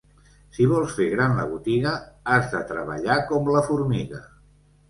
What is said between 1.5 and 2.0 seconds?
botiga,